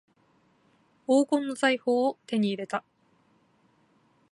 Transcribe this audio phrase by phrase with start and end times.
[1.05, 2.83] 黄金の財宝を手に入れた